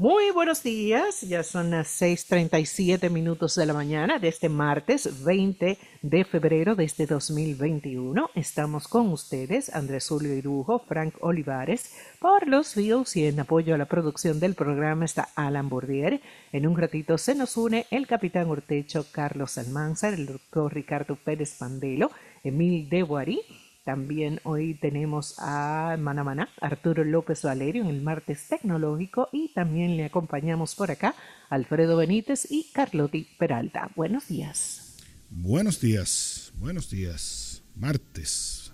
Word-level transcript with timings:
Muy 0.00 0.30
buenos 0.30 0.62
días, 0.62 1.20
ya 1.20 1.42
son 1.42 1.72
las 1.72 1.88
6:37 2.00 3.10
minutos 3.10 3.54
de 3.54 3.66
la 3.66 3.74
mañana 3.74 4.18
de 4.18 4.28
este 4.28 4.48
martes 4.48 5.22
20 5.22 5.76
de 6.00 6.24
febrero 6.24 6.74
de 6.74 6.84
este 6.84 7.04
2021. 7.04 8.30
Estamos 8.34 8.88
con 8.88 9.12
ustedes, 9.12 9.68
Andrés 9.68 10.08
Julio 10.08 10.32
Irujo, 10.32 10.78
Frank 10.78 11.16
Olivares, 11.20 11.94
por 12.18 12.48
los 12.48 12.74
views 12.74 13.14
y 13.14 13.26
en 13.26 13.40
apoyo 13.40 13.74
a 13.74 13.76
la 13.76 13.84
producción 13.84 14.40
del 14.40 14.54
programa 14.54 15.04
está 15.04 15.28
Alan 15.34 15.68
Bourdier. 15.68 16.22
En 16.50 16.66
un 16.66 16.78
ratito 16.78 17.18
se 17.18 17.34
nos 17.34 17.58
une 17.58 17.84
el 17.90 18.06
capitán 18.06 18.48
Ortecho 18.48 19.04
Carlos 19.12 19.58
Almanzar, 19.58 20.14
el 20.14 20.24
doctor 20.24 20.72
Ricardo 20.72 21.16
Pérez 21.16 21.58
Pandelo, 21.58 22.10
Emil 22.42 22.88
De 22.88 23.02
Guarí 23.02 23.42
también 23.84 24.40
hoy 24.44 24.74
tenemos 24.74 25.36
a 25.38 25.96
Manamana, 25.98 26.50
Arturo 26.60 27.04
López 27.04 27.42
Valerio 27.42 27.82
en 27.82 27.88
el 27.88 28.02
martes 28.02 28.46
tecnológico 28.48 29.28
y 29.32 29.52
también 29.54 29.96
le 29.96 30.04
acompañamos 30.04 30.74
por 30.74 30.90
acá 30.90 31.14
Alfredo 31.48 31.96
Benítez 31.96 32.46
y 32.50 32.70
Carlotti 32.72 33.26
Peralta. 33.38 33.90
Buenos 33.96 34.28
días. 34.28 34.96
Buenos 35.30 35.80
días, 35.80 36.52
buenos 36.56 36.90
días. 36.90 37.62
Martes. 37.74 38.72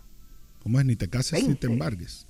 ¿Cómo 0.62 0.80
es? 0.80 0.86
Ni 0.86 0.96
te 0.96 1.08
cases 1.08 1.46
ni 1.46 1.54
te 1.54 1.68
embarques. 1.68 2.26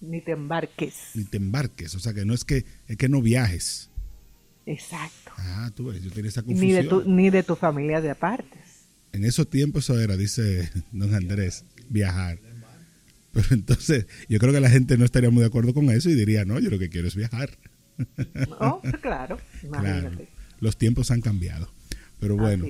Ni 0.00 0.20
te 0.20 0.32
embarques. 0.32 1.10
Ni 1.14 1.24
te 1.24 1.38
embarques. 1.38 1.94
O 1.96 1.98
sea 1.98 2.14
que 2.14 2.24
no 2.24 2.34
es 2.34 2.44
que, 2.44 2.64
es 2.86 2.96
que 2.96 3.08
no 3.08 3.20
viajes. 3.20 3.90
Exacto. 4.66 5.32
Ah, 5.36 5.70
tú 5.74 5.86
ves, 5.86 6.02
yo 6.02 6.12
tenía 6.12 6.28
esa 6.28 6.42
confusión. 6.42 6.68
Ni 6.68 6.74
de 6.74 6.84
tu, 6.84 7.02
ni 7.04 7.30
de 7.30 7.42
tu 7.42 7.56
familia 7.56 8.00
de 8.00 8.10
aparte 8.10 8.75
en 9.16 9.24
esos 9.24 9.48
tiempos 9.48 9.84
eso 9.84 10.00
era, 10.00 10.16
dice 10.16 10.70
don 10.92 11.14
Andrés, 11.14 11.64
viajar. 11.88 12.38
Pero 13.32 13.46
entonces 13.50 14.06
yo 14.28 14.38
creo 14.38 14.52
que 14.52 14.60
la 14.60 14.70
gente 14.70 14.96
no 14.96 15.04
estaría 15.04 15.30
muy 15.30 15.40
de 15.40 15.46
acuerdo 15.46 15.74
con 15.74 15.90
eso 15.90 16.08
y 16.08 16.14
diría, 16.14 16.44
no, 16.44 16.58
yo 16.58 16.70
lo 16.70 16.78
que 16.78 16.88
quiero 16.88 17.08
es 17.08 17.16
viajar. 17.16 17.50
Oh, 18.60 18.82
claro, 19.00 19.38
imagínate. 19.62 20.28
los 20.60 20.76
tiempos 20.76 21.10
han 21.10 21.22
cambiado. 21.22 21.70
Pero 22.20 22.36
bueno, 22.36 22.66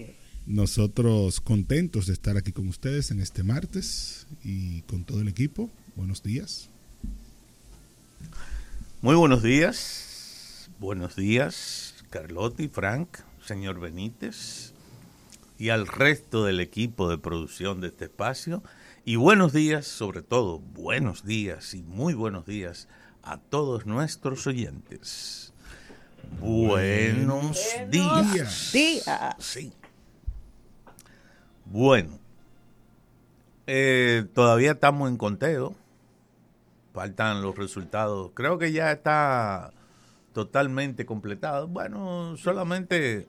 nosotros 0.46 1.40
contentos 1.40 2.06
de 2.06 2.12
estar 2.12 2.36
aquí 2.36 2.52
con 2.52 2.68
ustedes 2.68 3.10
en 3.10 3.20
este 3.20 3.42
martes 3.42 4.26
y 4.44 4.82
con 4.82 5.04
todo 5.04 5.20
el 5.20 5.28
equipo. 5.28 5.70
Buenos 5.96 6.22
días. 6.22 6.68
Muy 9.02 9.14
buenos 9.14 9.42
días. 9.42 10.68
Buenos 10.78 11.16
días, 11.16 11.94
Carlotti, 12.10 12.68
Frank, 12.68 13.08
señor 13.42 13.80
Benítez, 13.80 14.74
y 15.58 15.70
al 15.70 15.86
resto 15.86 16.44
del 16.44 16.60
equipo 16.60 17.08
de 17.08 17.18
producción 17.18 17.80
de 17.80 17.88
este 17.88 18.06
espacio. 18.06 18.62
Y 19.04 19.16
buenos 19.16 19.52
días, 19.52 19.86
sobre 19.86 20.22
todo, 20.22 20.58
buenos 20.58 21.24
días 21.24 21.74
y 21.74 21.82
muy 21.82 22.14
buenos 22.14 22.46
días 22.46 22.88
a 23.22 23.38
todos 23.38 23.86
nuestros 23.86 24.46
oyentes. 24.46 25.52
Buenos, 26.40 27.58
días. 27.88 28.72
días. 28.72 29.36
Sí. 29.38 29.72
Bueno, 31.64 32.18
eh, 33.66 34.26
todavía 34.34 34.72
estamos 34.72 35.08
en 35.08 35.16
conteo. 35.16 35.74
Faltan 36.92 37.42
los 37.42 37.56
resultados. 37.56 38.30
Creo 38.34 38.58
que 38.58 38.72
ya 38.72 38.90
está 38.92 39.72
totalmente 40.32 41.06
completado. 41.06 41.68
Bueno, 41.68 42.36
solamente 42.36 43.28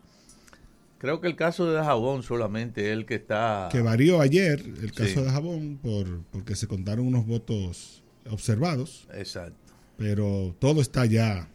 Creo 1.00 1.22
que 1.22 1.28
el 1.28 1.36
caso 1.36 1.72
de 1.72 1.84
Jabón 1.84 2.24
solamente 2.24 2.88
es 2.88 2.98
el 2.98 3.06
que 3.06 3.16
está... 3.16 3.70
Que 3.72 3.82
varió 3.82 4.20
ayer 4.20 4.64
el 4.82 4.92
caso 4.92 5.24
de 5.24 5.30
Jabón 5.30 5.78
por, 5.82 6.24
porque 6.32 6.56
se 6.56 6.68
contaron 6.68 7.06
unos 7.06 7.28
votos 7.28 8.04
observados. 8.30 9.08
Exacto. 9.14 9.74
Pero 9.98 10.56
todo 10.60 10.82
está 10.82 11.06
ya 11.06 11.50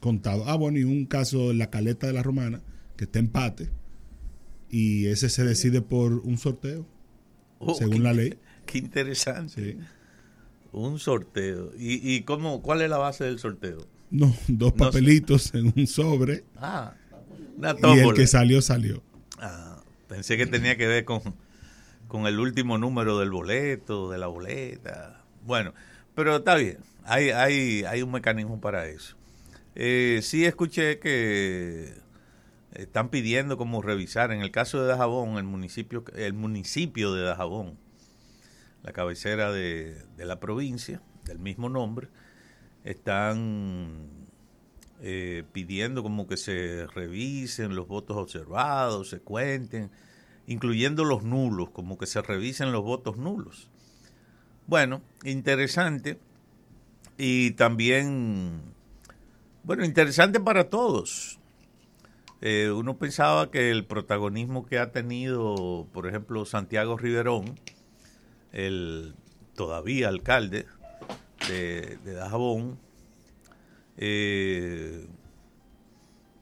contado. 0.00 0.44
Ah, 0.48 0.56
bueno, 0.56 0.78
y 0.78 0.84
un 0.84 1.06
caso 1.06 1.52
en 1.52 1.58
la 1.58 1.70
caleta 1.70 2.08
de 2.08 2.12
la 2.12 2.24
Romana, 2.24 2.60
que 2.96 3.04
está 3.04 3.20
empate, 3.20 3.70
y 4.68 5.06
ese 5.06 5.28
se 5.28 5.44
decide 5.44 5.80
por 5.80 6.14
un 6.14 6.36
sorteo, 6.36 6.84
oh, 7.60 7.74
según 7.74 8.02
la 8.02 8.12
ley. 8.12 8.36
Qué 8.66 8.78
interesante. 8.78 9.76
Un 10.72 10.98
sorteo. 10.98 11.70
¿Y, 11.78 12.14
y 12.14 12.22
cómo, 12.22 12.62
cuál 12.62 12.82
es 12.82 12.90
la 12.90 12.98
base 12.98 13.24
del 13.24 13.38
sorteo? 13.38 13.86
No, 14.10 14.34
dos 14.48 14.72
papelitos 14.72 15.54
en 15.54 15.72
un 15.76 15.86
sobre. 15.86 16.44
Ah 16.56 16.94
y 17.56 17.98
el 17.98 18.14
que 18.14 18.26
salió, 18.26 18.62
salió. 18.62 19.02
Ah, 19.38 19.82
pensé 20.08 20.36
que 20.36 20.46
tenía 20.46 20.76
que 20.76 20.86
ver 20.86 21.04
con, 21.04 21.22
con 22.08 22.26
el 22.26 22.38
último 22.38 22.78
número 22.78 23.18
del 23.18 23.30
boleto, 23.30 24.10
de 24.10 24.18
la 24.18 24.26
boleta. 24.26 25.22
Bueno, 25.44 25.74
pero 26.14 26.36
está 26.36 26.54
bien. 26.54 26.78
Hay, 27.04 27.30
hay, 27.30 27.84
hay 27.84 28.02
un 28.02 28.12
mecanismo 28.12 28.60
para 28.60 28.86
eso. 28.86 29.16
Eh, 29.74 30.20
sí 30.22 30.44
escuché 30.44 30.98
que 30.98 31.94
están 32.74 33.08
pidiendo 33.08 33.56
como 33.56 33.82
revisar, 33.82 34.32
en 34.32 34.40
el 34.42 34.50
caso 34.50 34.80
de 34.82 34.88
Dajabón, 34.88 35.38
el 35.38 35.44
municipio, 35.44 36.04
el 36.14 36.32
municipio 36.32 37.12
de 37.14 37.22
Dajabón, 37.22 37.78
la 38.82 38.92
cabecera 38.92 39.52
de, 39.52 39.96
de 40.16 40.24
la 40.24 40.40
provincia, 40.40 41.00
del 41.24 41.38
mismo 41.38 41.68
nombre, 41.68 42.08
están 42.84 44.21
eh, 45.04 45.42
pidiendo 45.50 46.04
como 46.04 46.28
que 46.28 46.36
se 46.36 46.86
revisen 46.86 47.74
los 47.74 47.88
votos 47.88 48.16
observados, 48.16 49.08
se 49.10 49.18
cuenten, 49.18 49.90
incluyendo 50.46 51.04
los 51.04 51.24
nulos, 51.24 51.70
como 51.70 51.98
que 51.98 52.06
se 52.06 52.22
revisen 52.22 52.70
los 52.70 52.84
votos 52.84 53.16
nulos. 53.16 53.68
Bueno, 54.68 55.02
interesante 55.24 56.20
y 57.18 57.50
también, 57.52 58.62
bueno, 59.64 59.84
interesante 59.84 60.38
para 60.38 60.70
todos. 60.70 61.40
Eh, 62.40 62.70
uno 62.70 62.96
pensaba 62.96 63.50
que 63.50 63.72
el 63.72 63.84
protagonismo 63.84 64.66
que 64.66 64.78
ha 64.78 64.92
tenido, 64.92 65.88
por 65.92 66.06
ejemplo, 66.06 66.44
Santiago 66.44 66.96
Riverón, 66.96 67.58
el 68.52 69.16
todavía 69.56 70.08
alcalde 70.08 70.66
de, 71.48 71.98
de 72.04 72.12
Dajabón, 72.12 72.78
eh, 73.96 75.06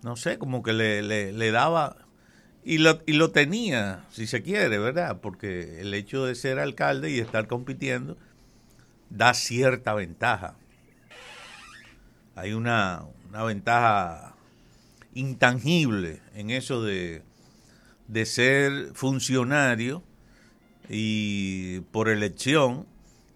no 0.03 0.17
sé, 0.17 0.39
como 0.39 0.63
que 0.63 0.73
le, 0.73 1.03
le, 1.03 1.51
daba 1.51 1.97
y 2.65 2.79
lo, 2.79 3.01
y 3.07 3.15
lo 3.15 3.31
tenía, 3.31 4.05
si 4.11 4.27
se 4.27 4.43
quiere, 4.43 4.79
¿verdad? 4.79 5.21
Porque 5.21 5.81
el 5.81 5.93
hecho 5.95 6.25
de 6.25 6.35
ser 6.35 6.59
alcalde 6.59 7.11
y 7.11 7.19
estar 7.19 7.47
compitiendo 7.47 8.17
da 9.11 9.35
cierta 9.35 9.95
ventaja. 9.95 10.57
Hay 12.35 12.53
una, 12.53 13.03
una 13.29 13.43
ventaja 13.45 14.35
intangible 15.15 16.21
en 16.35 16.51
eso 16.51 16.83
de, 16.83 17.23
de 18.09 18.27
ser 18.27 18.93
funcionario 18.95 20.03
y 20.89 21.81
por 21.93 22.09
elección 22.09 22.87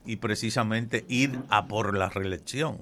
y 0.06 0.16
precisamente 0.16 1.04
ir 1.08 1.38
a 1.48 1.66
por 1.66 1.96
la 1.96 2.08
reelección. 2.08 2.78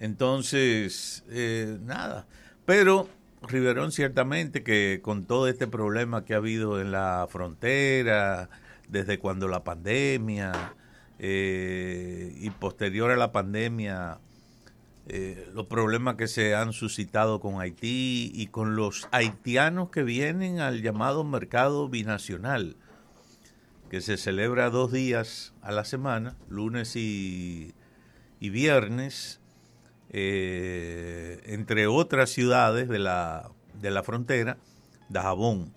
Entonces, 0.00 1.24
eh, 1.30 1.78
nada. 1.82 2.26
Pero 2.64 3.08
Riverón 3.42 3.92
ciertamente 3.92 4.62
que 4.62 5.00
con 5.02 5.24
todo 5.24 5.48
este 5.48 5.66
problema 5.66 6.24
que 6.24 6.34
ha 6.34 6.38
habido 6.38 6.80
en 6.80 6.92
la 6.92 7.26
frontera, 7.30 8.48
desde 8.88 9.18
cuando 9.18 9.48
la 9.48 9.64
pandemia 9.64 10.74
eh, 11.18 12.34
y 12.38 12.50
posterior 12.50 13.10
a 13.10 13.16
la 13.16 13.32
pandemia, 13.32 14.18
eh, 15.08 15.48
los 15.54 15.66
problemas 15.66 16.16
que 16.16 16.26
se 16.26 16.54
han 16.54 16.72
suscitado 16.72 17.40
con 17.40 17.60
Haití 17.60 18.32
y 18.34 18.48
con 18.48 18.74
los 18.74 19.08
haitianos 19.12 19.90
que 19.90 20.02
vienen 20.02 20.58
al 20.58 20.82
llamado 20.82 21.22
mercado 21.24 21.88
binacional, 21.88 22.76
que 23.88 24.00
se 24.00 24.16
celebra 24.16 24.68
dos 24.70 24.90
días 24.90 25.54
a 25.62 25.70
la 25.70 25.84
semana, 25.84 26.36
lunes 26.48 26.96
y, 26.96 27.72
y 28.40 28.50
viernes, 28.50 29.40
eh, 30.10 31.40
entre 31.46 31.86
otras 31.86 32.30
ciudades 32.30 32.88
de 32.88 32.98
la, 32.98 33.50
de 33.80 33.90
la 33.90 34.02
frontera, 34.02 34.56
Dajabón, 35.08 35.74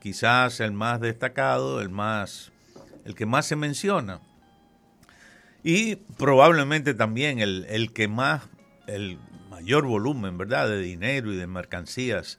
quizás 0.00 0.60
el 0.60 0.72
más 0.72 1.00
destacado, 1.00 1.80
el 1.80 1.90
más 1.90 2.52
el 3.04 3.14
que 3.14 3.26
más 3.26 3.46
se 3.46 3.56
menciona 3.56 4.20
y 5.62 5.96
probablemente 5.96 6.94
también 6.94 7.38
el, 7.38 7.66
el 7.68 7.92
que 7.92 8.08
más 8.08 8.42
el 8.86 9.18
mayor 9.50 9.86
volumen, 9.86 10.38
¿verdad?, 10.38 10.68
de 10.68 10.80
dinero 10.80 11.32
y 11.32 11.36
de 11.36 11.46
mercancías 11.46 12.38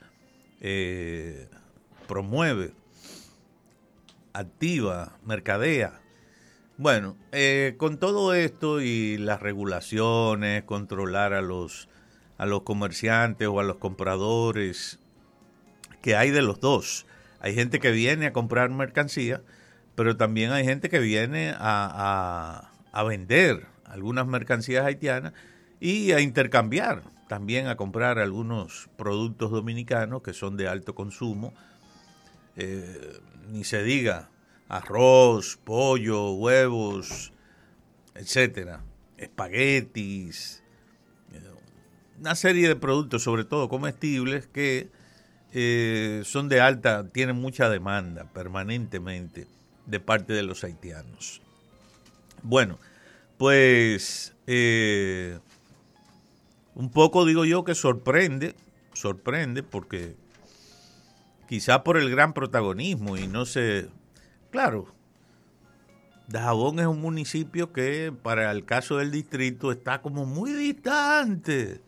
eh, 0.59 1.47
promueve, 2.07 2.73
activa, 4.33 5.17
mercadea 5.25 6.01
bueno, 6.81 7.15
eh, 7.31 7.75
con 7.77 7.99
todo 7.99 8.33
esto 8.33 8.81
y 8.81 9.15
las 9.19 9.39
regulaciones, 9.39 10.63
controlar 10.63 11.31
a 11.31 11.43
los, 11.43 11.87
a 12.39 12.47
los 12.47 12.63
comerciantes 12.63 13.47
o 13.47 13.59
a 13.59 13.63
los 13.63 13.77
compradores, 13.77 14.97
que 16.01 16.15
hay 16.15 16.31
de 16.31 16.41
los 16.41 16.59
dos. 16.59 17.05
Hay 17.39 17.53
gente 17.53 17.79
que 17.79 17.91
viene 17.91 18.25
a 18.25 18.33
comprar 18.33 18.71
mercancía, 18.71 19.43
pero 19.93 20.17
también 20.17 20.53
hay 20.53 20.65
gente 20.65 20.89
que 20.89 20.97
viene 20.97 21.53
a, 21.55 22.71
a, 22.91 23.03
vender 23.03 23.67
algunas 23.85 24.25
mercancías 24.25 24.83
haitianas 24.83 25.33
y 25.79 26.13
a 26.13 26.19
intercambiar, 26.19 27.03
también 27.27 27.67
a 27.67 27.77
comprar 27.77 28.17
algunos 28.17 28.89
productos 28.97 29.51
dominicanos 29.51 30.23
que 30.23 30.33
son 30.33 30.57
de 30.57 30.67
alto 30.67 30.95
consumo. 30.95 31.53
Eh, 32.55 33.19
ni 33.51 33.65
se 33.65 33.83
diga 33.83 34.30
arroz, 34.71 35.57
pollo, 35.57 36.31
huevos, 36.31 37.33
etcétera, 38.15 38.81
espaguetis, 39.17 40.63
eh, 41.33 41.41
una 42.17 42.35
serie 42.35 42.69
de 42.69 42.77
productos, 42.77 43.21
sobre 43.21 43.43
todo 43.43 43.67
comestibles, 43.67 44.47
que 44.47 44.89
eh, 45.51 46.21
son 46.23 46.47
de 46.47 46.61
alta, 46.61 47.05
tienen 47.09 47.35
mucha 47.35 47.69
demanda 47.69 48.23
permanentemente 48.33 49.45
de 49.87 49.99
parte 49.99 50.31
de 50.31 50.43
los 50.43 50.63
haitianos. 50.63 51.41
Bueno, 52.41 52.79
pues 53.37 54.33
eh, 54.47 55.37
un 56.75 56.91
poco 56.91 57.25
digo 57.25 57.43
yo 57.43 57.65
que 57.65 57.75
sorprende, 57.75 58.55
sorprende 58.93 59.63
porque 59.63 60.15
quizá 61.49 61.83
por 61.83 61.97
el 61.97 62.09
gran 62.09 62.31
protagonismo 62.31 63.17
y 63.17 63.27
no 63.27 63.45
sé, 63.45 63.89
claro, 64.51 64.87
Dajabón 66.27 66.79
es 66.79 66.85
un 66.85 67.01
municipio 67.01 67.73
que 67.73 68.13
para 68.21 68.51
el 68.51 68.65
caso 68.65 68.97
del 68.97 69.11
distrito 69.11 69.71
está 69.71 70.01
como 70.01 70.25
muy 70.25 70.51
distante. 70.53 71.81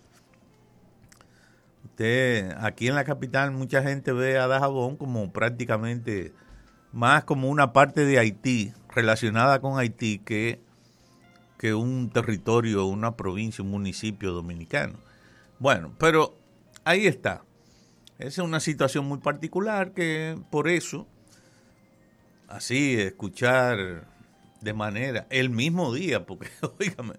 Usted, 1.86 2.52
aquí 2.60 2.88
en 2.88 2.96
la 2.96 3.04
capital 3.04 3.52
mucha 3.52 3.84
gente 3.84 4.12
ve 4.12 4.38
a 4.38 4.48
Dajabón 4.48 4.98
como 4.98 5.32
prácticamente 5.32 6.34
más 6.92 7.24
como 7.24 7.50
una 7.50 7.74
parte 7.74 8.06
de 8.06 8.20
Haití, 8.20 8.74
relacionada 8.90 9.60
con 9.60 9.80
Haití, 9.80 10.20
que, 10.20 10.62
que 11.58 11.74
un 11.74 12.10
territorio, 12.10 12.86
una 12.86 13.16
provincia, 13.18 13.64
un 13.64 13.72
municipio 13.72 14.32
dominicano. 14.32 15.00
Bueno, 15.60 15.94
pero 15.98 16.38
ahí 16.84 17.08
está. 17.08 17.44
Esa 18.20 18.42
es 18.42 18.48
una 18.48 18.60
situación 18.60 19.06
muy 19.06 19.18
particular 19.18 19.92
que 19.92 20.38
por 20.52 20.68
eso, 20.68 21.08
así, 22.54 22.96
escuchar 23.00 24.06
de 24.62 24.74
manera, 24.74 25.28
el 25.30 25.50
mismo 25.50 25.94
día, 25.94 26.26
porque, 26.26 26.48
oígame, 26.80 27.16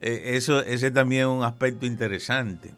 e, 0.00 0.36
eso, 0.36 0.60
ese 0.60 0.90
también 0.90 1.22
es 1.22 1.28
un 1.28 1.42
aspecto 1.42 1.86
interesante. 1.86 2.74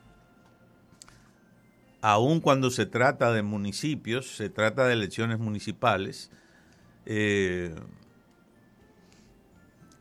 Aun 2.00 2.40
cuando 2.40 2.70
se 2.70 2.86
trata 2.86 3.32
de 3.32 3.42
municipios, 3.42 4.36
se 4.36 4.48
trata 4.48 4.86
de 4.86 4.94
elecciones 4.94 5.38
municipales, 5.38 6.30
eh, 7.04 7.74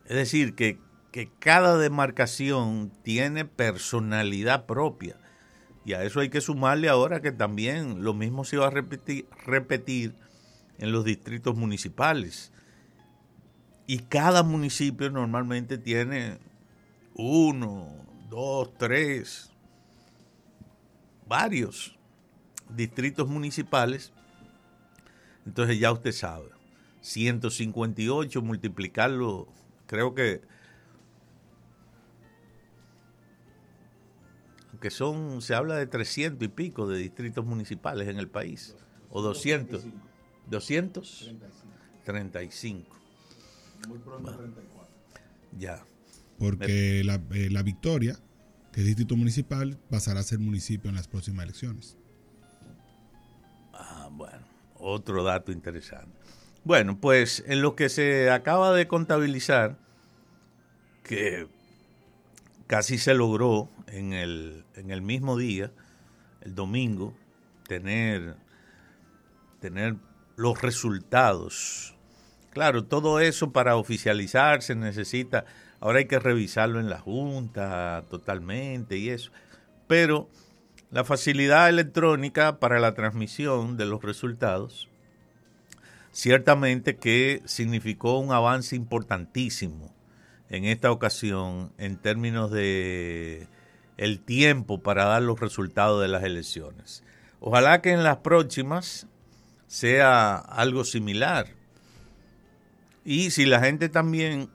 es 0.05 0.15
decir, 0.15 0.55
que, 0.55 0.79
que 1.11 1.29
cada 1.39 1.77
demarcación 1.77 2.91
tiene 3.03 3.45
personalidad 3.45 4.65
propia. 4.65 5.17
Y 5.83 5.93
a 5.93 6.03
eso 6.03 6.19
hay 6.19 6.29
que 6.29 6.41
sumarle 6.41 6.89
ahora 6.89 7.21
que 7.21 7.31
también 7.31 8.03
lo 8.03 8.13
mismo 8.13 8.43
se 8.43 8.57
va 8.57 8.67
a 8.67 8.71
repetir, 8.71 9.27
repetir 9.45 10.15
en 10.77 10.91
los 10.91 11.05
distritos 11.05 11.55
municipales. 11.55 12.51
Y 13.87 13.99
cada 13.99 14.43
municipio 14.43 15.09
normalmente 15.09 15.77
tiene 15.77 16.39
uno, 17.15 17.87
dos, 18.29 18.75
tres, 18.77 19.51
varios 21.27 21.97
distritos 22.69 23.27
municipales. 23.27 24.11
Entonces 25.45 25.79
ya 25.79 25.91
usted 25.91 26.11
sabe, 26.11 26.49
158 27.01 28.41
multiplicarlo, 28.41 29.47
creo 29.85 30.15
que 30.15 30.41
que 34.79 34.91
son, 34.91 35.41
se 35.41 35.55
habla 35.55 35.75
de 35.75 35.87
300 35.87 36.45
y 36.45 36.47
pico 36.47 36.87
de 36.87 36.99
distritos 36.99 37.45
municipales 37.45 38.07
en 38.07 38.19
el 38.19 38.27
país, 38.27 38.75
o 39.09 39.21
200, 39.21 39.85
200, 40.49 41.33
35. 42.03 42.95
Muy 43.87 43.99
pronto 43.99 44.35
34. 44.35 44.93
Ya. 45.57 45.83
Porque 46.37 47.03
la, 47.03 47.21
eh, 47.31 47.49
la 47.49 47.63
Victoria, 47.63 48.17
que 48.71 48.81
es 48.81 48.87
distrito 48.87 49.15
municipal, 49.15 49.77
pasará 49.89 50.19
a 50.19 50.23
ser 50.23 50.39
municipio 50.39 50.89
en 50.89 50.95
las 50.95 51.07
próximas 51.07 51.45
elecciones. 51.45 51.97
Ah, 53.73 54.09
bueno, 54.11 54.45
otro 54.75 55.23
dato 55.23 55.51
interesante. 55.51 56.17
Bueno, 56.63 56.99
pues 56.99 57.43
en 57.47 57.61
lo 57.61 57.75
que 57.75 57.89
se 57.89 58.31
acaba 58.31 58.73
de 58.73 58.87
contabilizar, 58.87 59.77
que 61.03 61.47
casi 62.67 62.97
se 62.97 63.13
logró 63.13 63.69
en 63.87 64.13
el, 64.13 64.65
en 64.75 64.91
el 64.91 65.01
mismo 65.01 65.37
día, 65.37 65.71
el 66.41 66.55
domingo, 66.55 67.15
tener, 67.67 68.35
tener 69.59 69.97
los 70.35 70.61
resultados 70.61 71.95
Claro, 72.55 72.85
todo 72.85 73.19
eso 73.19 73.51
para 73.51 73.75
oficializarse 73.75 74.75
necesita, 74.75 75.43
ahora 75.81 75.99
hay 75.99 76.05
que 76.05 76.19
revisarlo 76.19 76.79
en 76.79 76.89
la 76.89 76.99
Junta 76.99 78.05
totalmente 78.09 78.95
y 78.95 79.09
eso. 79.09 79.29
Pero 79.87 80.29
la 80.89 81.03
facilidad 81.03 81.67
electrónica 81.67 82.57
para 82.57 82.79
la 82.79 82.93
transmisión 82.93 83.75
de 83.75 83.85
los 83.85 84.01
resultados, 84.01 84.87
ciertamente 86.13 86.95
que 86.95 87.41
significó 87.43 88.19
un 88.19 88.31
avance 88.31 88.77
importantísimo 88.77 89.93
en 90.49 90.63
esta 90.63 90.91
ocasión 90.93 91.73
en 91.77 91.97
términos 91.97 92.51
de 92.51 93.49
el 93.97 94.21
tiempo 94.21 94.81
para 94.81 95.03
dar 95.03 95.23
los 95.23 95.41
resultados 95.41 96.01
de 96.01 96.07
las 96.07 96.23
elecciones. 96.23 97.03
Ojalá 97.41 97.81
que 97.81 97.91
en 97.91 98.05
las 98.05 98.19
próximas 98.19 99.07
sea 99.67 100.35
algo 100.35 100.83
similar 100.83 101.47
y 103.05 103.29
si 103.29 103.45
la 103.45 103.59
gente 103.59 103.87
también, 103.87 104.49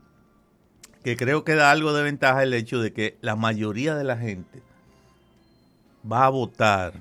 que 1.04 1.16
creo 1.16 1.44
que 1.44 1.54
da 1.54 1.70
algo 1.70 1.92
de 1.92 2.02
ventaja 2.02 2.42
el 2.42 2.52
hecho 2.52 2.80
de 2.80 2.92
que 2.92 3.16
la 3.20 3.36
mayoría 3.36 3.94
de 3.94 4.02
la 4.02 4.16
gente 4.16 4.60
va 6.10 6.26
a 6.26 6.30
votar, 6.30 6.94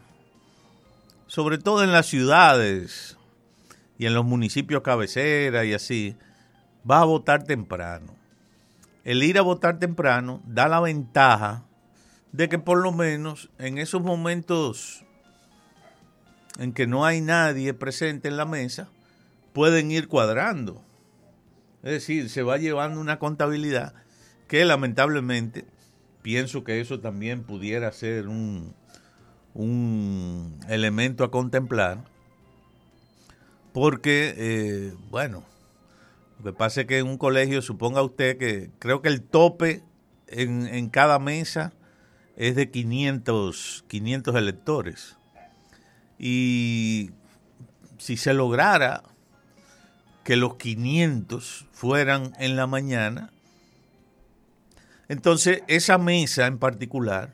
sobre 1.25 1.57
todo 1.57 1.83
en 1.83 1.91
las 1.91 2.06
ciudades 2.06 3.17
y 3.97 4.06
en 4.06 4.13
los 4.13 4.25
municipios 4.25 4.83
cabecera 4.83 5.65
y 5.65 5.73
así, 5.73 6.15
va 6.89 7.01
a 7.01 7.06
votar 7.06 7.44
temprano. 7.44 8.13
El 9.03 9.23
ir 9.23 9.39
a 9.39 9.41
votar 9.41 9.79
temprano 9.79 10.44
da 10.45 10.67
la 10.67 10.79
ventaja 10.79 11.63
de 12.31 12.47
que 12.47 12.59
por 12.59 12.78
lo 12.78 12.92
menos 12.92 13.49
en 13.57 13.80
esos 13.80 14.04
momentos 14.04 15.04
en 16.59 16.73
que 16.73 16.85
no 16.85 17.06
hay 17.06 17.21
nadie 17.21 17.73
presente 17.73 18.28
en 18.28 18.37
la 18.37 18.45
mesa, 18.45 18.89
pueden 19.54 19.92
ir 19.92 20.07
cuadrando. 20.07 20.83
Es 21.83 21.92
decir, 21.92 22.30
se 22.30 22.44
va 22.44 22.57
llevando 22.57 22.99
una 22.99 23.18
contabilidad 23.18 23.94
que 24.47 24.66
lamentablemente 24.66 25.66
pienso 26.21 26.63
que 26.66 26.81
eso 26.81 26.99
también 26.99 27.44
pudiera 27.44 27.92
ser 27.94 28.28
un, 28.28 28.73
un 29.54 30.59
elemento 30.68 31.23
a 31.23 31.31
contemplar, 31.31 32.04
porque, 33.71 34.33
eh, 34.35 34.94
bueno, 35.09 35.45
lo 36.39 36.51
que 36.51 36.57
pasa 36.57 36.81
es 36.81 36.87
que 36.87 36.97
en 36.97 37.07
un 37.07 37.18
colegio, 37.18 37.61
suponga 37.61 38.01
usted 38.01 38.37
que 38.37 38.71
creo 38.80 39.01
que 39.01 39.09
el 39.09 39.21
tope 39.21 39.83
en, 40.28 40.68
en 40.68 40.89
cada 40.89 41.19
mesa 41.19 41.71
es 42.35 42.56
de 42.56 42.69
500, 42.69 43.85
500 43.87 44.35
electores. 44.35 45.19
Y 46.19 47.11
si 47.97 48.18
se 48.18 48.33
lograra 48.33 49.04
que 50.23 50.35
los 50.35 50.56
500 50.56 51.66
fueran 51.71 52.33
en 52.38 52.56
la 52.56 52.68
mañana, 52.68 53.31
entonces 55.07 55.64
esa 55.68 55.97
mesa 55.97 56.45
en 56.45 56.59
particular 56.59 57.33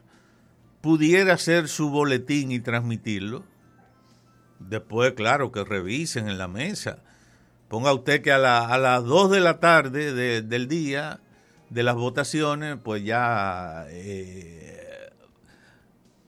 pudiera 0.81 1.33
hacer 1.33 1.67
su 1.67 1.89
boletín 1.89 2.51
y 2.51 2.59
transmitirlo. 2.59 3.43
Después, 4.59 5.13
claro, 5.13 5.51
que 5.51 5.63
revisen 5.63 6.29
en 6.29 6.37
la 6.37 6.47
mesa. 6.47 6.99
Ponga 7.67 7.91
usted 7.91 8.21
que 8.21 8.31
a, 8.31 8.37
las 8.37 9.03
2 9.03 9.31
de 9.31 9.39
la 9.39 9.59
tarde 9.59 10.41
del 10.43 10.67
día 10.67 11.19
de 11.69 11.83
las 11.83 11.95
votaciones, 11.95 12.77
pues 12.81 13.03
ya 13.03 13.85
eh, 13.89 15.11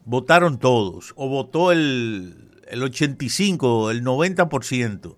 votaron 0.04 0.58
todos, 0.58 1.14
o 1.16 1.30
votó 1.30 1.72
el, 1.72 2.47
el 2.70 2.84
85, 2.84 3.92
el 3.92 4.04
90% 4.04 5.16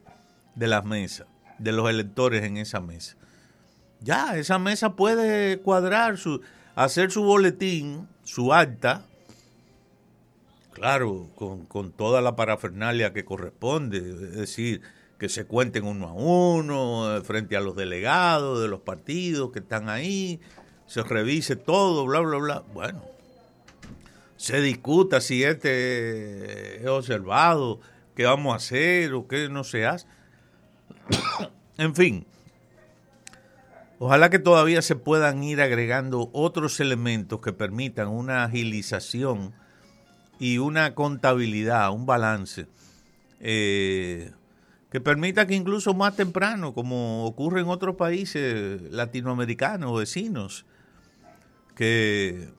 de 0.56 0.68
las 0.68 0.86
mesas 0.86 1.28
de 1.58 1.72
los 1.72 1.90
electores 1.90 2.44
en 2.44 2.58
esa 2.58 2.80
mesa. 2.80 3.16
Ya, 4.02 4.38
esa 4.38 4.60
mesa 4.60 4.96
puede 4.96 5.60
cuadrar, 5.60 6.18
su, 6.18 6.42
hacer 6.76 7.12
su 7.12 7.24
boletín, 7.24 8.08
su 8.24 8.54
acta, 8.54 9.06
claro, 10.72 11.28
con, 11.36 11.66
con 11.66 11.92
toda 11.92 12.22
la 12.22 12.36
parafernalia 12.36 13.12
que 13.12 13.26
corresponde, 13.26 13.98
es 13.98 14.36
decir, 14.36 14.82
que 15.18 15.28
se 15.28 15.46
cuenten 15.46 15.86
uno 15.86 16.08
a 16.08 16.14
uno, 16.14 17.18
eh, 17.18 17.22
frente 17.22 17.58
a 17.58 17.62
los 17.62 17.76
delegados 17.76 18.62
de 18.62 18.70
los 18.70 18.80
partidos 18.80 19.52
que 19.52 19.60
están 19.60 19.90
ahí, 19.90 20.40
se 20.88 21.04
revise 21.04 21.58
todo, 21.58 22.06
bla, 22.06 22.22
bla, 22.22 22.38
bla. 22.38 22.64
Bueno, 22.74 23.04
se 24.40 24.62
discuta 24.62 25.20
si 25.20 25.44
este 25.44 26.80
es 26.80 26.88
observado, 26.88 27.82
qué 28.16 28.24
vamos 28.24 28.54
a 28.54 28.56
hacer 28.56 29.14
o 29.14 29.28
qué 29.28 29.50
no 29.50 29.66
se 29.66 29.86
hace. 29.86 30.08
en 31.78 31.94
fin, 31.94 32.26
ojalá 34.00 34.30
que 34.30 34.40
todavía 34.40 34.82
se 34.82 34.96
puedan 34.96 35.44
ir 35.44 35.62
agregando 35.62 36.30
otros 36.32 36.80
elementos 36.80 37.42
que 37.42 37.52
permitan 37.52 38.08
una 38.08 38.46
agilización 38.46 39.54
y 40.40 40.58
una 40.58 40.96
contabilidad, 40.96 41.92
un 41.92 42.06
balance, 42.06 42.68
eh, 43.42 44.32
que 44.90 45.02
permita 45.02 45.48
que 45.48 45.56
incluso 45.56 45.94
más 45.94 46.16
temprano, 46.16 46.74
como 46.74 47.26
ocurre 47.26 47.60
en 47.60 47.68
otros 47.68 47.98
países 47.98 48.82
latinoamericanos 48.84 50.00
vecinos, 50.00 50.66
que 51.76 52.58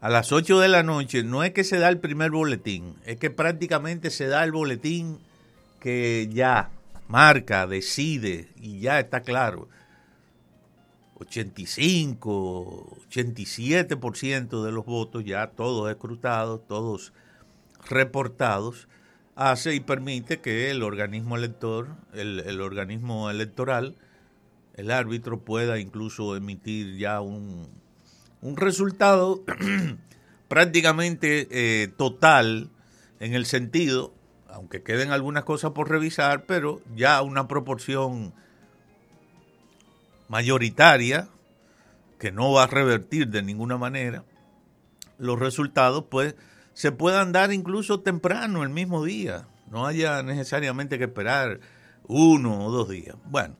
a 0.00 0.08
las 0.08 0.32
8 0.32 0.60
de 0.60 0.68
la 0.68 0.82
noche 0.82 1.24
no 1.24 1.42
es 1.42 1.52
que 1.52 1.64
se 1.64 1.78
da 1.78 1.88
el 1.88 1.98
primer 1.98 2.30
boletín, 2.30 2.94
es 3.04 3.16
que 3.16 3.30
prácticamente 3.30 4.10
se 4.10 4.26
da 4.26 4.44
el 4.44 4.52
boletín 4.52 5.18
que 5.80 6.28
ya 6.32 6.70
marca, 7.08 7.66
decide 7.66 8.48
y 8.56 8.80
ya 8.80 9.00
está 9.00 9.22
claro. 9.22 9.68
85, 11.20 12.96
87% 13.10 14.62
de 14.62 14.70
los 14.70 14.86
votos 14.86 15.24
ya 15.24 15.48
todos 15.48 15.90
escrutados, 15.90 16.60
todos 16.68 17.12
reportados, 17.88 18.86
hace 19.34 19.74
y 19.74 19.80
permite 19.80 20.40
que 20.40 20.70
el 20.70 20.84
organismo 20.84 21.36
elector, 21.36 21.88
el, 22.12 22.38
el 22.40 22.60
organismo 22.60 23.30
electoral, 23.30 23.96
el 24.74 24.92
árbitro 24.92 25.40
pueda 25.40 25.80
incluso 25.80 26.36
emitir 26.36 26.96
ya 26.98 27.20
un, 27.20 27.68
un 28.40 28.56
resultado 28.56 29.42
prácticamente 30.48 31.48
eh, 31.50 31.88
total 31.88 32.70
en 33.20 33.34
el 33.34 33.46
sentido, 33.46 34.12
aunque 34.48 34.82
queden 34.82 35.10
algunas 35.10 35.44
cosas 35.44 35.72
por 35.72 35.88
revisar, 35.88 36.46
pero 36.46 36.80
ya 36.94 37.20
una 37.22 37.48
proporción 37.48 38.32
mayoritaria 40.28 41.28
que 42.18 42.32
no 42.32 42.52
va 42.52 42.64
a 42.64 42.66
revertir 42.66 43.28
de 43.28 43.42
ninguna 43.42 43.78
manera 43.78 44.24
los 45.18 45.38
resultados, 45.38 46.04
pues 46.08 46.34
se 46.74 46.92
puedan 46.92 47.32
dar 47.32 47.52
incluso 47.52 48.00
temprano, 48.00 48.62
el 48.62 48.70
mismo 48.70 49.04
día. 49.04 49.48
No 49.70 49.86
haya 49.86 50.22
necesariamente 50.22 50.98
que 50.98 51.04
esperar 51.04 51.60
uno 52.06 52.66
o 52.66 52.70
dos 52.70 52.88
días. 52.88 53.16
Bueno, 53.24 53.56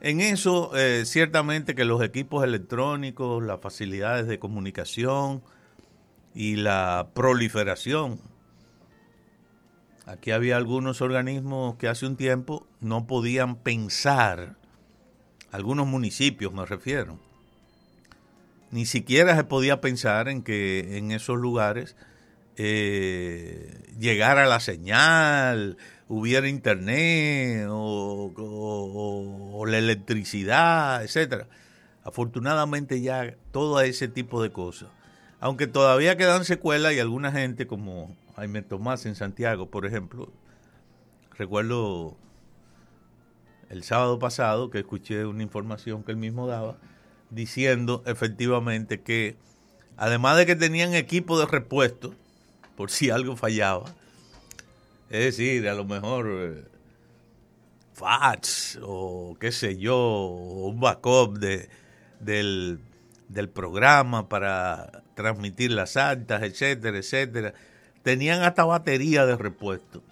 en 0.00 0.20
eso, 0.20 0.76
eh, 0.76 1.04
ciertamente 1.04 1.74
que 1.74 1.84
los 1.84 2.02
equipos 2.02 2.44
electrónicos, 2.44 3.42
las 3.42 3.60
facilidades 3.60 4.26
de 4.26 4.38
comunicación 4.38 5.42
y 6.34 6.56
la 6.56 7.08
proliferación. 7.14 8.20
Aquí 10.06 10.30
había 10.30 10.56
algunos 10.56 11.02
organismos 11.02 11.76
que 11.76 11.88
hace 11.88 12.06
un 12.06 12.16
tiempo 12.16 12.66
no 12.80 13.06
podían 13.06 13.56
pensar, 13.56 14.56
algunos 15.50 15.86
municipios 15.86 16.52
me 16.52 16.64
refiero, 16.64 17.18
ni 18.70 18.86
siquiera 18.86 19.36
se 19.36 19.44
podía 19.44 19.80
pensar 19.80 20.28
en 20.28 20.42
que 20.42 20.96
en 20.96 21.10
esos 21.10 21.38
lugares 21.38 21.96
eh, 22.56 23.82
llegara 23.98 24.46
la 24.46 24.60
señal, 24.60 25.76
hubiera 26.08 26.48
internet 26.48 27.66
o, 27.70 29.64
la 29.66 29.78
electricidad, 29.78 31.04
etcétera. 31.04 31.46
Afortunadamente 32.02 33.00
ya 33.00 33.34
todo 33.52 33.80
ese 33.80 34.08
tipo 34.08 34.42
de 34.42 34.50
cosas. 34.50 34.88
Aunque 35.40 35.66
todavía 35.66 36.16
quedan 36.16 36.44
secuelas 36.44 36.94
y 36.94 37.00
alguna 37.00 37.30
gente 37.30 37.66
como 37.66 38.16
Jaime 38.36 38.62
Tomás 38.62 39.04
en 39.06 39.14
Santiago, 39.14 39.70
por 39.70 39.84
ejemplo, 39.84 40.32
recuerdo 41.36 42.16
el 43.68 43.84
sábado 43.84 44.18
pasado 44.18 44.70
que 44.70 44.78
escuché 44.78 45.26
una 45.26 45.42
información 45.42 46.02
que 46.02 46.12
él 46.12 46.16
mismo 46.16 46.46
daba 46.46 46.78
diciendo 47.30 48.02
efectivamente 48.06 49.02
que 49.02 49.36
además 49.96 50.38
de 50.38 50.46
que 50.46 50.56
tenían 50.56 50.94
equipo 50.94 51.38
de 51.38 51.46
repuesto 51.46 52.14
por 52.74 52.90
si 52.90 53.10
algo 53.10 53.36
fallaba, 53.36 53.94
es 55.10 55.24
decir, 55.24 55.68
a 55.68 55.74
lo 55.74 55.84
mejor 55.84 56.26
eh, 56.28 56.64
fax 57.94 58.78
o 58.82 59.36
qué 59.40 59.52
sé 59.52 59.78
yo, 59.78 60.26
un 60.26 60.80
backup 60.80 61.38
de, 61.38 61.68
del, 62.20 62.80
del 63.28 63.48
programa 63.48 64.28
para 64.28 65.02
transmitir 65.14 65.72
las 65.72 65.96
altas, 65.96 66.42
etcétera, 66.42 66.98
etcétera. 66.98 67.54
Tenían 68.02 68.42
hasta 68.42 68.64
batería 68.64 69.26
de 69.26 69.36
repuesto 69.36 70.02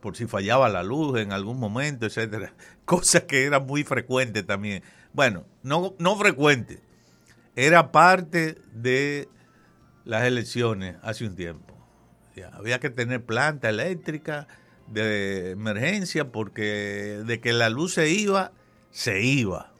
por 0.00 0.16
si 0.16 0.26
fallaba 0.26 0.68
la 0.68 0.82
luz 0.82 1.18
en 1.18 1.32
algún 1.32 1.58
momento, 1.58 2.06
etcétera. 2.06 2.52
Cosa 2.84 3.26
que 3.26 3.44
era 3.44 3.60
muy 3.60 3.84
frecuente 3.84 4.42
también. 4.42 4.82
Bueno, 5.12 5.44
no, 5.62 5.94
no 5.98 6.16
frecuente, 6.16 6.80
era 7.56 7.90
parte 7.90 8.56
de 8.72 9.28
las 10.04 10.24
elecciones 10.24 10.96
hace 11.02 11.26
un 11.26 11.34
tiempo. 11.34 11.77
Había 12.44 12.80
que 12.80 12.90
tener 12.90 13.24
planta 13.24 13.68
eléctrica 13.68 14.48
de 14.86 15.50
emergencia 15.50 16.32
porque 16.32 17.22
de 17.24 17.40
que 17.40 17.52
la 17.52 17.68
luz 17.68 17.94
se 17.94 18.10
iba, 18.10 18.52
se 18.90 19.22
iba. 19.22 19.72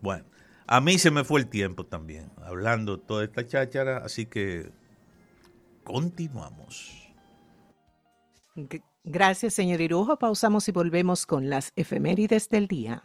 Bueno, 0.00 0.24
a 0.66 0.80
mí 0.80 0.98
se 0.98 1.10
me 1.10 1.24
fue 1.24 1.40
el 1.40 1.48
tiempo 1.48 1.86
también, 1.86 2.30
hablando 2.44 2.98
toda 2.98 3.24
esta 3.24 3.46
cháchara, 3.46 3.98
así 3.98 4.26
que 4.26 4.70
continuamos. 5.84 7.08
Gracias, 9.04 9.54
señor 9.54 9.80
Irujo. 9.80 10.18
Pausamos 10.18 10.68
y 10.68 10.72
volvemos 10.72 11.24
con 11.26 11.48
las 11.48 11.72
efemérides 11.76 12.48
del 12.48 12.66
día. 12.66 13.02